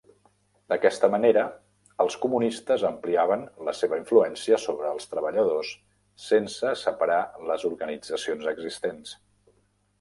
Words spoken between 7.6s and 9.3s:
organitzacions existents.